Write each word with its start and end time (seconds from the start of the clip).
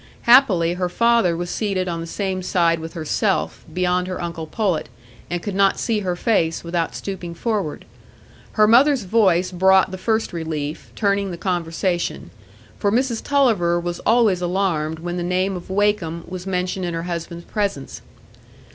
Happily, 0.23 0.73
her 0.73 0.89
father 0.89 1.37
was 1.37 1.51
seated 1.51 1.87
on 1.87 2.01
the 2.01 2.07
same 2.07 2.41
side 2.41 2.79
with 2.79 2.93
herself, 2.93 3.63
beyond 3.71 4.07
her 4.07 4.19
uncle 4.19 4.47
Pullet, 4.47 4.89
and 5.29 5.43
could 5.43 5.53
not 5.53 5.77
see 5.79 5.99
her 5.99 6.15
face 6.15 6.63
without 6.63 6.95
stooping 6.95 7.35
forward. 7.35 7.85
Her 8.53 8.65
mother's 8.67 9.03
voice 9.03 9.51
brought 9.51 9.91
the 9.91 9.99
first 9.99 10.33
relief, 10.33 10.91
turning 10.95 11.29
the 11.29 11.37
conversation; 11.37 12.31
for 12.79 12.91
Mrs 12.91 13.21
Tulliver 13.23 13.79
was 13.79 13.99
always 13.99 14.41
alarmed 14.41 14.97
when 14.97 15.17
the 15.17 15.21
name 15.21 15.55
of 15.55 15.69
Wakem 15.69 16.23
was 16.27 16.47
mentioned 16.47 16.83
in 16.83 16.95
her 16.95 17.03
husband's 17.03 17.45
presence. 17.45 18.01